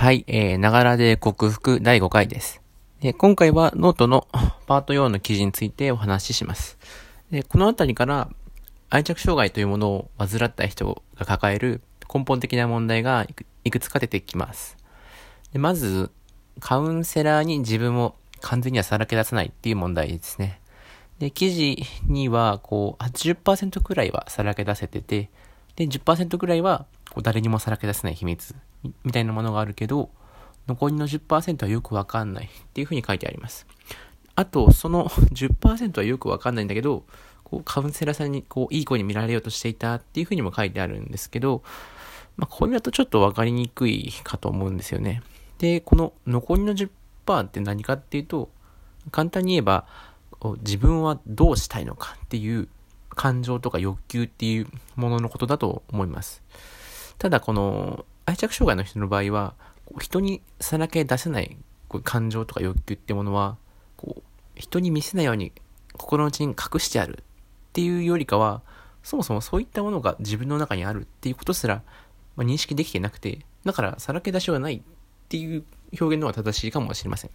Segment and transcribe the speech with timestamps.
[0.00, 2.62] はい、え、ながらで克服第5回です。
[3.02, 4.26] で今回はノートの
[4.66, 6.78] パート4の記事についてお話しします。
[7.30, 8.30] でこのあたりから
[8.88, 11.82] 愛着障害というものを患った人が抱える
[12.12, 13.26] 根本的な問題が
[13.62, 14.78] いくつか出てきます。
[15.52, 16.10] でまず、
[16.60, 20.62] カウンセラーに自分を完全にはさらけ出さないっていう問題ですね。
[21.18, 21.76] で、記事
[22.06, 25.28] には、こう、80%くらいはさらけ出せてて、
[25.80, 28.54] で、10%くらいは、こう、誰にもさらけ出せない秘密
[29.02, 30.10] みたいなものがあるけど、
[30.68, 33.66] 残りの10%はよくわかんないっていうふうに書いてあります。
[34.34, 37.04] あと、その10%はよくわかんないんだけど、
[37.44, 41.62] こう、カウンセラーさんにこう、いい子に見られようとしていたっていうふうにも書いてあるんですけど、
[42.36, 45.22] まあ、これだとちょっとわかりにくいかと思うんですよね。
[45.56, 46.90] で、この残りの10%
[47.40, 48.50] って何かっていうと、
[49.12, 49.86] 簡単に言えば、
[50.58, 52.68] 自分はどうしたいのかっていう
[53.20, 54.66] 感情とか欲求っていう
[54.96, 56.42] もののことだと思います。
[57.18, 59.52] ただこの愛着障害の人の場合は、
[60.00, 61.58] 人にさらけ出せない
[62.02, 63.58] 感情とか欲求ってものは、
[63.98, 64.22] こう、
[64.54, 65.52] 人に見せないように
[65.92, 67.24] 心の内に隠してあるっ
[67.74, 68.62] ていうよりかは、
[69.02, 71.82] そもそもそういったものが自分の中にあるっていうことすら、
[72.36, 74.82] ま、認識できてなくて、だからさらけ出しはないっ
[75.28, 75.64] ていう
[76.00, 77.30] 表現の方が正しいかもしれません。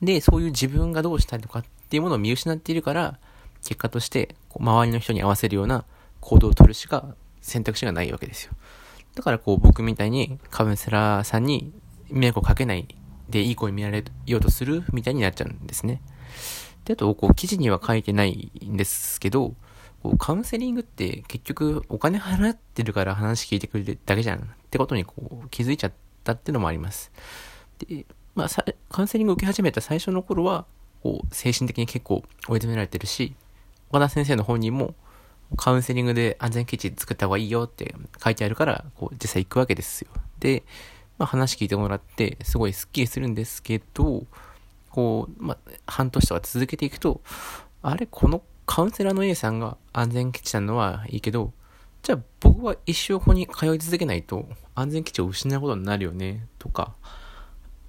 [0.00, 3.18] で、そういう自分がどうしたいとかっていうものを見失っているから、
[3.64, 5.84] 結果として、周りの人に合わせるような
[6.20, 8.52] 行動を取るしか選択肢がないわけですよ。
[9.14, 11.72] だからこう僕みたいにカウンセラーさんに
[12.08, 12.88] 迷惑をかけない
[13.28, 16.00] でいい子に見られようとするみたいになっちゃうんですね。
[16.84, 19.54] で、あと、こう、記事には書いてないんですけど、
[20.02, 25.92] こうカウンセリングって結局お金払ってるから話聞いてくれるだけじゃんってことにこう気づいちゃっ
[26.24, 27.12] たっていうのもあります。
[27.78, 28.04] で、
[28.34, 28.48] まあ、
[28.90, 30.66] カウンセリング受け始めた最初の頃は、
[31.02, 32.24] こう、精神的に結構追い
[32.58, 33.34] 詰められてるし、
[33.92, 34.94] 岡田先生の本人も、
[35.58, 40.10] カウンセリングで安全基地作った方がいいよって書いてあるから、こう、実際行くわけですよ。
[40.40, 40.62] で、
[41.18, 44.24] まあ、話聞いてもらって、すごいスッキリするんですけど、
[44.88, 47.20] こう、まあ、半年とか続けていくと、
[47.82, 51.52] あれ、このカウンセラーの A さんが安全基地なのはいいけど、
[52.02, 56.94] じゃあ僕は一生ここに通い続けないと安全基地を失うことになるよね、とか、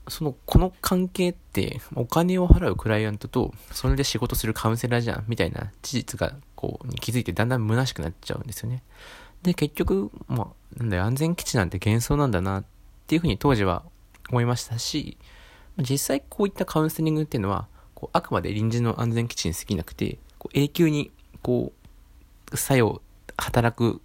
[0.08, 8.84] その、この関係って、お金を払うクライアントと、それで仕事するカウンセラーじゃん、みたいな事実が、こう、に気づいてだんだん虚しくなっちゃうんですよね。
[9.44, 12.66] で、結局、まあ、なんだよ、安全基地なんて幻想なんだな、っ
[13.08, 13.84] ていうふうに当時は
[14.30, 15.18] 思いましたし、
[15.78, 21.12] 実際こういったカウンセリングっていうのは、こうあくまで臨時の安全基地に過ぎなくて、こう永久に、
[21.42, 21.74] こ
[22.52, 23.02] う、作用、
[23.38, 24.02] 働く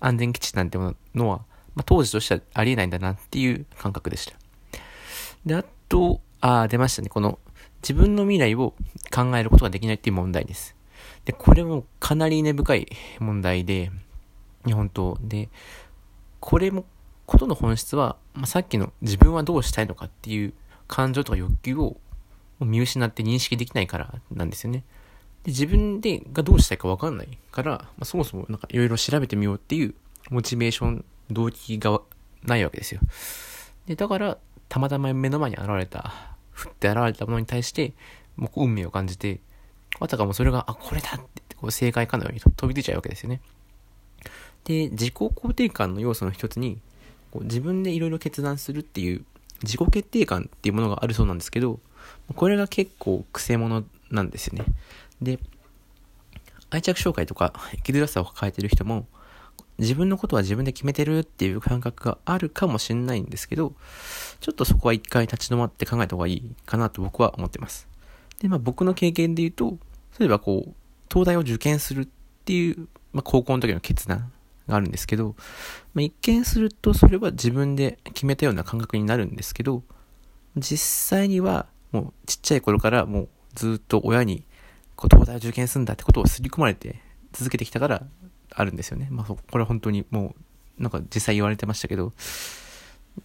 [0.00, 1.38] 安全基地なんてものは、
[1.74, 4.43] まあ、当時としてはありえないんだなっていう感覚でした。
[5.46, 7.08] で、あと、あ、出ましたね。
[7.08, 7.38] この、
[7.82, 8.74] 自分の未来を
[9.14, 10.74] 考えることができないっていう問題です。
[11.24, 12.88] で、これもかなり根深い
[13.18, 13.90] 問題で、
[14.64, 15.48] 日本刀で、
[16.40, 16.84] これも、
[17.26, 20.52] ことの本質は、まあ、さっきの自分はどうしたいのかっていう
[20.86, 21.96] 感情とか欲求を
[22.60, 24.84] 見失って認識できないからなんですよね。
[25.44, 29.94] で自分でがどうしたいかわかんないから、まあ、そもそもなんかいろいろ調べてみようっていう
[30.30, 32.00] モチベーション、動機が
[32.42, 33.00] ないわけですよ。
[33.86, 34.38] で、だから、
[34.68, 36.12] たまたま目の前に現れた、
[36.56, 37.94] 降って現れたものに対して、
[38.36, 39.40] もう運命を感じて、
[40.00, 43.40] あたかもそれが、あ、これだってこう正解かのように飛び出ちゃうわけですよね。
[44.64, 46.80] で、自己肯定感の要素の一つに、
[47.30, 49.24] こう自分でいろいろ決断するっていう
[49.62, 51.80] 自己決定感っていうものがあるそうなんですけど、
[52.34, 54.64] これが結構癖者なんですよね。
[55.20, 55.38] で、
[56.70, 59.06] 愛着障害とか生きづらさを抱えてる人も、
[59.78, 63.74] 自分のことは自分で決めてるっていう感覚があるかもしれないんですけど、
[64.44, 67.88] ちょっとそこは一回立ち止まって考えた方がいいかなと僕は思ってます。
[68.40, 69.78] で、まあ僕の経験で言うと、
[70.18, 70.74] 例えばこう、
[71.10, 72.08] 東大を受験するっ
[72.44, 74.30] ていう、まあ高校の時の決断
[74.68, 75.34] があるんですけど、
[75.94, 79.82] まあ一見するとそれは自分で決めたような感覚になるんですけど、
[80.58, 84.44] 実際にはもうちっちゃい頃からもうずっと親に
[84.94, 87.00] こう東大を受験するんだってことを刷り込まれて
[87.32, 88.02] 続けてきたから
[88.50, 89.08] あるんですよね。
[89.10, 90.34] まあ、これは本当にも
[90.78, 92.12] う、なんか実際言われてましたけど、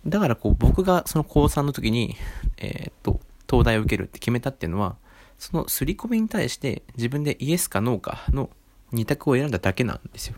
[0.06, 2.16] だからこう僕がその高3の時に、
[2.58, 3.20] えー、っと、
[3.50, 4.96] 東大を受けるって決めたっていうのは、
[5.38, 8.50] その刷り込みに対して自分でイエスかノーかの
[8.92, 10.36] 二択を選んだだけなんですよ。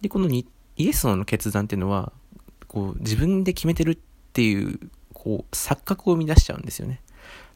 [0.00, 0.46] で、このイ
[0.78, 2.12] エスの決断っていうのは、
[2.66, 3.98] こう自分で決めてるっ
[4.32, 4.78] ていう、
[5.12, 7.00] こう錯覚を生み出しちゃうんですよね。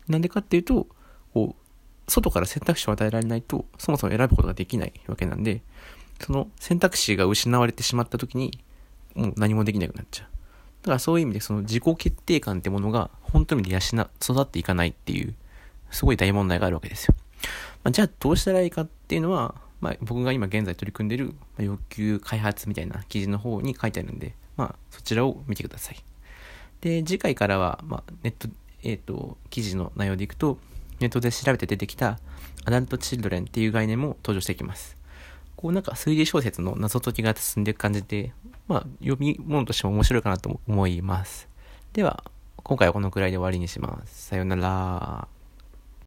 [0.09, 0.87] なんでかっていうと、
[1.33, 5.63] こう、外から選択肢を与えられないと、そもそも選ぶことができないわけなんで、
[6.21, 8.59] その選択肢が失われてしまった時に、
[9.15, 10.34] もう何もできなくなっちゃう。
[10.85, 14.07] だからそういう意味でその自己決定感ってものが本当に養、育
[14.43, 15.35] っていかないっていう、
[15.91, 17.15] すごい大問題があるわけですよ。
[17.83, 26.05] まあ、じゃあどうしたらいいかっていうのは、まあ、僕が今現在取り組んでいる欲求開発みたいな記事の方に書いてあるんで、まあ、そちらを見てください。
[26.83, 28.49] で、次回からは、まあ、ネット、
[28.83, 30.59] えっ、ー、と、記事の内容でいくと、
[31.01, 32.19] ネットで調べて出てきた、
[32.67, 34.99] アダルトチルドレンっていう概念も登場してきます。
[35.57, 38.33] こうなんか推理小説の謎解きが進んでいく感じで、
[38.67, 41.49] まあ、読み物としても面白いかなと思います。
[41.93, 42.25] では、
[42.57, 44.29] 今回はこのくらいで終わりにします。
[44.29, 45.34] さよなら。